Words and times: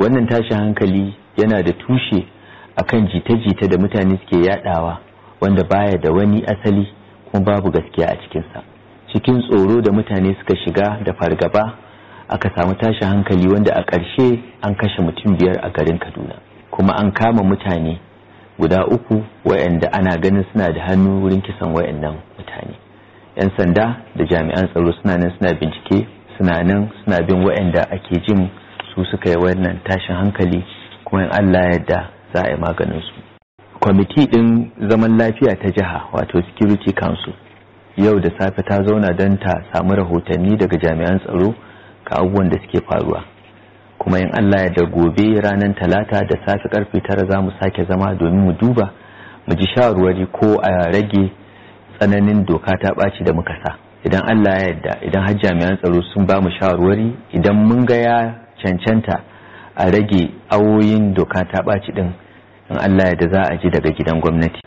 wannan 0.00 0.26
tashin 0.26 0.56
hankali 0.56 1.14
yana 1.36 1.62
da 1.62 1.72
tushe 1.72 2.24
akan 2.80 3.08
jita-jita 3.12 3.68
da 3.68 3.76
mutane 3.78 4.16
suke 4.24 4.40
yadawa 4.48 4.98
wanda 5.40 5.64
baya 5.64 5.98
da 5.98 6.10
wani 6.12 6.40
asali 6.44 6.88
kuma 7.30 7.44
babu 7.44 7.70
gaskiya 7.70 8.08
a 8.08 8.16
cikinsa. 8.16 8.62
Cikin 9.12 9.42
tsoro 9.42 9.80
da 9.82 9.92
mutane 9.92 10.36
suka 10.40 10.56
shiga 10.64 11.00
da 11.04 11.12
fargaba 11.12 11.76
aka 12.28 12.48
samu 12.56 12.74
tashin 12.74 13.08
hankali 13.08 13.48
wanda 13.52 13.72
a 13.76 13.82
ƙarshe 13.84 14.40
an 14.62 14.74
kashe 14.74 15.02
mutum 15.02 15.36
biyar 15.36 15.60
a 15.62 15.70
garin 15.70 15.98
kaduna. 15.98 16.40
Kuma 16.70 16.94
an 16.96 17.12
kama 17.12 17.42
mutane 17.42 17.98
guda 18.58 18.84
uku 18.86 19.20
wayanda 19.44 19.92
ana 19.92 20.16
ganin 20.16 20.44
suna 20.52 20.72
da 20.72 20.80
hannu 20.88 21.20
wurin 21.22 21.42
kisan 21.42 21.74
wayannan 21.76 22.16
mutane. 22.38 22.74
'yan 23.36 23.50
sanda 23.58 23.86
da 24.16 24.24
jami'an 24.24 24.68
tsaro 24.72 24.92
suna 25.02 25.16
nan 25.16 25.32
suna 25.38 25.52
bincike 25.60 26.06
suna 26.38 26.62
nan 26.62 26.88
suna 27.04 27.20
bin 27.26 27.44
wayanda 27.44 27.82
ake 27.90 28.16
jin 28.26 28.48
su 29.04 29.10
suka 29.16 29.30
yi 29.30 29.36
wannan 29.36 29.80
tashin 29.84 30.16
hankali 30.16 30.64
kuma 31.04 31.24
in 31.24 31.30
allah 31.32 31.64
yadda 31.72 32.00
za 32.34 32.42
a 32.44 32.50
yi 32.50 32.56
maganin 32.56 33.00
su. 33.00 33.14
Kwamiti 33.80 34.26
ɗin 34.28 34.70
zaman 34.90 35.16
lafiya 35.18 35.56
ta 35.56 35.68
jiha 35.72 36.08
wato 36.12 36.42
security 36.52 36.92
council 36.92 37.32
yau 37.96 38.20
da 38.20 38.28
safe 38.38 38.62
ta 38.62 38.82
zauna 38.84 39.12
don 39.16 39.38
ta 39.38 39.54
samu 39.72 39.94
rahotanni 39.96 40.56
daga 40.56 40.76
jami'an 40.78 41.18
tsaro 41.20 41.54
ka 42.04 42.20
abubuwan 42.20 42.48
da 42.50 42.58
suke 42.60 42.84
faruwa. 42.86 43.24
Kuma 43.98 44.18
in 44.18 44.30
Allah 44.38 44.60
ya 44.64 44.70
da 44.70 44.84
gobe 44.84 45.40
ranar 45.40 45.74
talata 45.74 46.20
da 46.28 46.36
safe 46.46 46.68
ƙarfe 46.68 47.00
tara 47.02 47.24
za 47.30 47.40
mu 47.42 47.50
sake 47.60 47.84
zama 47.88 48.14
domin 48.14 48.44
mu 48.44 48.52
duba 48.52 48.92
mu 49.46 49.54
ji 49.56 49.66
shawarwari 49.74 50.26
ko 50.32 50.60
a 50.62 50.92
rage 50.92 51.32
tsananin 51.98 52.44
doka 52.44 52.76
ta 52.80 52.92
ɓaci 52.94 53.24
da 53.24 53.32
muka 53.32 53.54
sa. 53.64 53.76
Idan 54.04 54.22
Allah 54.28 54.54
ya 54.60 54.66
yarda 54.68 54.92
idan 55.04 55.22
har 55.26 55.34
jami'an 55.42 55.76
tsaro 55.80 56.00
sun 56.14 56.26
ba 56.26 56.40
mu 56.40 56.48
shawarwari 56.60 57.16
idan 57.32 57.56
mun 57.56 57.84
ga 57.84 57.96
ya 57.96 58.16
cancanta 58.62 59.20
a 59.76 59.90
rage 59.90 60.30
awoyin 60.50 61.14
doka 61.14 61.44
ta 61.44 61.62
ɓaci 61.62 61.92
din 61.94 62.12
in 62.70 62.76
Allah 62.78 63.14
da 63.18 63.26
za 63.32 63.42
a 63.52 63.56
ji 63.56 63.68
daga 63.70 63.90
gidan 63.90 64.20
gwamnati. 64.20 64.60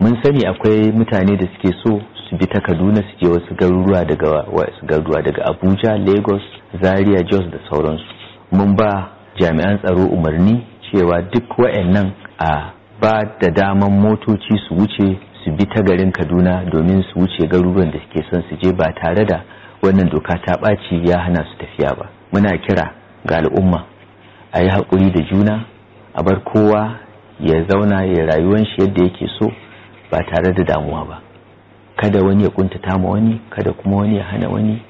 Mun 0.00 0.16
sani 0.22 0.46
akwai 0.46 0.90
mutane 0.92 1.36
da 1.36 1.46
suke 1.54 1.74
so 1.84 2.00
su 2.28 2.36
bi 2.36 2.46
ta 2.46 2.60
Kaduna 2.60 3.02
su 3.02 3.16
je 3.20 3.28
wasu 3.28 3.54
garuruwa 3.54 4.04
daga 4.04 4.30
wasu 4.52 4.86
garuruwa 4.86 5.22
daga 5.22 5.44
Abuja 5.50 5.96
Lagos 5.98 6.42
Zaria 6.82 7.22
Jos 7.22 7.44
da 7.52 7.58
sauransu. 7.70 8.04
Mun 8.52 8.74
ba 8.76 9.10
jami'an 9.38 9.78
tsaro 9.82 10.06
umarni 10.08 10.64
cewa 10.90 11.20
duk 11.22 11.58
wayannan 11.58 12.12
a 12.38 12.72
ba 13.00 13.20
da 13.40 13.50
daman 13.50 13.92
motoci 14.00 14.56
su 14.68 14.74
wuce 14.74 15.18
su 15.44 15.50
bi 15.52 15.66
ta 15.66 15.82
garin 15.82 16.10
Kaduna 16.12 16.64
domin 16.70 17.02
su 17.12 17.18
wuce 17.20 17.46
garuruwan 17.46 17.90
da 17.90 17.98
suke 18.00 18.24
son 18.30 18.42
su 18.48 18.56
je 18.62 18.72
ba 18.72 18.88
tare 19.02 19.24
da 19.24 19.44
wannan 19.82 20.08
doka 20.08 20.38
ta 20.46 20.56
ɓaci 20.60 21.06
ya 21.08 21.20
hana 21.20 21.44
su 21.44 21.56
tafiya 21.58 21.94
ba. 21.98 22.08
Muna 22.32 22.56
kira 22.58 22.90
ga 23.26 23.36
al'umma 23.36 23.86
a 24.52 24.62
yi 24.62 24.68
haƙuri 24.68 25.10
da 25.12 25.20
juna 25.30 25.66
a 26.14 26.22
bar 26.22 26.44
kowa 26.44 26.98
ya 27.40 27.64
zauna 27.68 28.04
ya 28.04 28.24
rayuwan 28.26 28.64
shi 28.64 28.80
yadda 28.82 29.02
yake 29.04 29.26
so 29.38 29.50
ba 30.10 30.18
tare 30.30 30.52
da 30.54 30.64
damuwa 30.64 31.04
ba 31.04 31.22
kada 31.96 32.20
wani 32.24 32.44
ya 32.44 32.50
kuntata 32.50 32.98
ma 32.98 33.10
wani 33.10 33.40
kada 33.50 33.72
kuma 33.72 33.96
wani 33.96 34.16
ya 34.16 34.24
hana 34.24 34.48
wani 34.48 34.82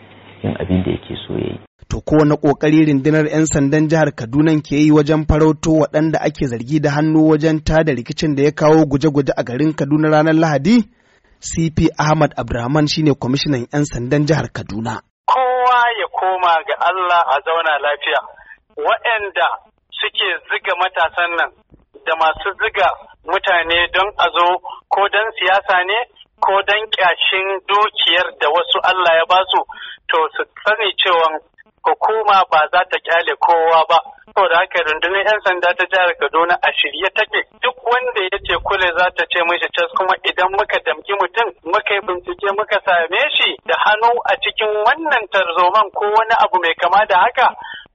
yin 0.42 0.54
abin 0.60 0.82
da 0.84 0.90
yake 0.90 1.16
so 1.26 1.34
ya 1.34 1.46
yi 1.52 1.58
To 1.88 2.00
kowane 2.00 2.34
ƙoƙari 2.36 2.86
rundunar 2.86 3.26
'yan 3.26 3.46
sandan 3.46 3.88
jihar 3.88 4.10
Kaduna 4.14 4.60
ke 4.62 4.76
yi 4.76 4.90
wajen 4.90 5.26
farauto 5.26 5.70
waɗanda 5.72 6.18
ake 6.20 6.46
zargi 6.46 6.80
da 6.80 6.90
hannu 6.90 7.28
wajen 7.28 7.60
tada 7.64 7.92
rikicin 7.94 8.34
da 8.34 8.42
ya 8.42 8.50
kawo 8.50 8.84
guje-guje 8.86 9.32
a 9.36 9.44
garin 9.44 9.72
Kaduna 9.74 10.08
ranar 10.10 10.34
Lahadi? 10.34 10.82
CP 11.40 11.88
Ahmad 11.98 12.32
Abdulrahman 12.36 12.86
shine 12.88 13.14
kwamishinan 13.14 13.66
'yan 13.72 13.84
sandan 13.84 14.26
jihar 14.26 14.48
Kaduna. 14.52 15.00
Koma 16.24 16.56
ga 16.68 16.76
Allah 16.88 17.20
a 17.34 17.36
zauna 17.44 17.74
lafiya. 17.84 18.20
Waɗanda 18.86 19.46
suke 19.98 20.28
ziga 20.48 20.72
matasan 20.80 21.30
nan 21.36 21.50
da 22.06 22.12
masu 22.20 22.48
ziga 22.60 22.88
mutane 23.28 23.78
don 23.94 24.08
a 24.16 24.26
zo 24.36 24.46
ko 24.94 25.02
don 25.12 25.28
siyasa 25.36 25.76
ne 25.84 25.98
ko 26.40 26.54
don 26.68 26.80
ƙyashin 26.96 27.46
dukiyar 27.68 28.26
da 28.40 28.48
wasu 28.54 28.78
Allah 28.90 29.12
ya 29.20 29.24
ba 29.28 29.36
su 29.52 29.60
to 30.08 30.18
su 30.36 30.42
sani 30.64 30.88
cewa 30.96 31.28
hukuma 31.84 32.40
ba 32.50 32.60
za 32.72 32.80
ta 32.90 32.96
ƙyale 33.04 33.34
kowa 33.36 33.84
ba 33.88 33.98
saboda 34.34 34.56
haka 34.58 34.78
rundunar 34.82 35.22
'yan 35.26 35.40
sanda 35.46 35.70
ta 35.78 35.84
jihar 35.92 36.10
kaduna 36.20 36.54
a 36.58 36.70
shirye 36.78 37.08
take 37.14 37.40
duk 37.62 37.76
wanda 37.86 38.22
ya 38.32 38.38
ce 38.46 38.54
kule 38.66 38.88
za 38.98 39.06
ta 39.16 39.24
ce 39.30 39.38
mishi 39.48 39.68
cas 39.76 39.90
kuma 39.96 40.14
idan 40.28 40.50
muka 40.50 40.78
damki 40.86 41.12
mutum 41.20 41.48
muka 41.72 41.94
yi 41.94 42.00
bincike 42.06 42.48
muka 42.58 42.78
same 42.86 43.20
shi 43.36 43.48
da 43.68 43.74
hannu 43.84 44.10
a 44.26 44.34
cikin 44.42 44.74
wannan 44.86 45.24
tarzoman 45.32 45.86
ko 45.94 46.04
wani 46.16 46.34
abu 46.44 46.58
mai 46.62 46.74
kama 46.82 47.06
da 47.06 47.16
haka 47.24 47.46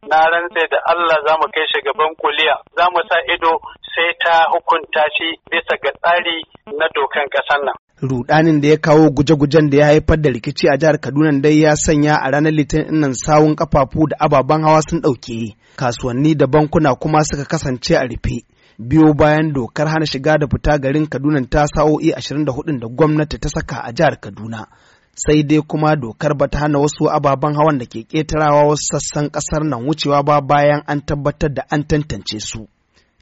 na 0.10 0.18
rantse 0.32 0.64
da 0.72 0.80
Allah 0.92 1.18
za 1.28 1.34
mu 1.40 1.48
kai 1.54 1.68
shi 1.72 1.82
gaban 1.86 2.16
kuliya 2.22 2.56
za 2.78 2.86
mu 2.94 3.02
sa 3.10 3.18
ido 3.36 3.60
sai 3.94 4.12
ta 4.24 4.36
hukunta 4.56 5.04
shi 5.20 5.28
bisa 5.52 5.76
ga 5.84 5.92
tsari 6.00 6.38
na 6.80 6.88
dokan 6.96 7.28
ƙasar 7.36 7.60
nan. 7.68 7.76
Rudanin 8.02 8.62
da 8.62 8.68
ya 8.68 8.78
kawo 8.78 9.10
guje-gujen 9.10 9.70
da 9.70 9.78
ya 9.78 9.86
haifar 9.86 10.22
da 10.22 10.30
rikici 10.30 10.68
a 10.70 10.78
jihar 10.78 11.00
Kaduna 11.00 11.40
dai 11.42 11.62
ya 11.62 11.76
sanya 11.76 12.16
a 12.22 12.32
ranar 12.32 12.54
litinin 12.54 13.00
nan 13.00 13.14
sawun 13.14 13.56
kafafu 13.56 14.08
da 14.10 14.16
ababen 14.20 14.62
hawa 14.64 14.82
sun 14.82 15.02
ɗauke. 15.02 15.56
Kasuwanni 15.76 16.36
da 16.36 16.48
bankuna 16.48 16.96
kuma 16.96 17.24
suka 17.24 17.46
kasance 17.46 17.96
a 17.96 18.04
rufe. 18.08 18.44
Biyo 18.80 19.14
bayan 19.14 19.54
dokar 19.54 19.88
hana 19.88 20.06
shiga 20.06 20.38
da 20.38 20.48
fita 20.48 20.78
garin 20.80 21.08
Kaduna 21.08 21.42
ta 21.50 21.66
sa'o'i 21.68 22.12
24 22.12 22.80
da 22.80 22.88
gwamnati 22.88 23.38
ta 23.40 23.50
saka 23.50 23.78
a 23.84 23.92
jihar 23.92 24.20
Kaduna. 24.20 24.68
Sai 25.16 25.44
dai 25.44 25.62
kuma 25.68 25.96
dokar 25.96 26.34
ba 26.38 26.48
ta 26.48 26.60
hana 26.60 26.80
wasu 26.80 27.10
ababen 27.12 27.54
hawan 27.56 27.78
da 27.80 27.86
ke 27.86 28.04
ƙetarawa 28.08 28.64
wasu 28.68 28.88
sassan 28.96 29.28
ƙasar 29.30 29.64
nan 29.68 29.84
wucewa 29.86 30.24
ba 30.24 30.42
bayan 30.42 30.82
an 30.88 31.02
tabbatar 31.06 31.54
da 31.54 31.64
an 31.70 31.84
tantance 31.84 32.40
su. 32.40 32.68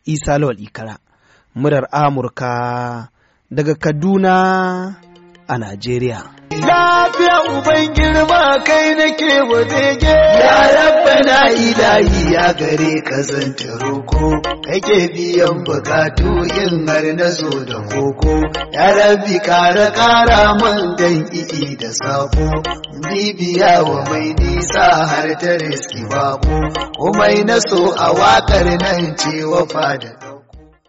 Isa 0.06 0.38
Lawal 0.40 0.60
Ikara 0.62 0.98
murar 1.56 1.88
Amurka 1.92 3.10
daga 3.52 3.76
Kaduna 3.76 4.96
a 5.48 5.58
Najeriya. 5.58 6.34
Lafiya 6.52 7.38
uban 7.54 7.94
girma 7.96 8.60
kai 8.66 8.96
nake 8.96 9.42
wadege. 9.52 10.08
Ya 10.44 10.58
rabbana 10.76 11.52
ilahi 11.52 12.34
ya 12.34 12.54
gare 12.54 13.02
ka 13.02 13.22
zanta 13.22 13.78
roko. 13.80 14.42
Kake 14.66 15.08
biyan 15.14 15.64
bukatu 15.64 16.28
yin 16.56 16.88
har 16.88 17.14
na 17.16 17.30
zo 17.30 17.50
da 17.66 17.80
koko. 17.88 18.36
Ya 18.74 18.92
rabbi 19.00 19.40
kara 19.40 19.92
kara 19.92 20.56
man 20.60 20.96
dan 20.98 21.30
i'i 21.32 21.76
da 21.80 21.90
sako. 21.94 22.50
Bibiya 23.08 23.84
wa 23.84 24.04
mai 24.10 24.34
nisa 24.40 24.88
har 25.08 25.30
ta 25.40 25.52
riski 25.62 26.04
bako. 26.12 26.58
Komai 27.00 27.46
na 27.48 27.60
so 27.60 27.94
a 27.96 28.12
waƙar 28.14 28.66
nan 28.82 29.16
ce 29.16 29.44
wafa 29.46 29.98
da 30.02 30.10